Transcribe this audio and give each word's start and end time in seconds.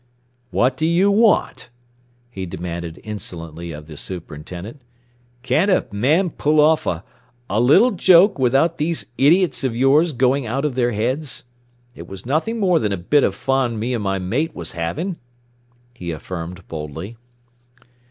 "What 0.49 0.77
do 0.77 0.87
you 0.87 1.11
want?" 1.11 1.69
he 2.31 2.47
demanded 2.47 2.99
insolently 3.03 3.71
of 3.71 3.85
the 3.85 3.95
superintendent. 3.95 4.81
"Can't 5.43 5.69
a 5.69 5.85
man 5.91 6.31
pull 6.31 6.59
off 6.59 6.87
a 6.87 7.03
a 7.47 7.59
little 7.61 7.91
joke 7.91 8.39
without 8.39 8.77
these 8.79 9.05
idiots 9.19 9.63
of 9.63 9.75
yours 9.75 10.11
going 10.13 10.47
out 10.47 10.65
of 10.65 10.73
their 10.73 10.93
heads? 10.93 11.43
It 11.93 12.07
was 12.07 12.25
nothing 12.25 12.59
more 12.59 12.79
than 12.79 12.91
a 12.91 12.97
bit 12.97 13.23
of 13.23 13.35
fun 13.35 13.77
me 13.77 13.93
and 13.93 14.03
my 14.03 14.17
mate 14.17 14.55
was 14.55 14.71
having," 14.71 15.17
he 15.93 16.09
affirmed 16.09 16.67
boldly. 16.67 17.15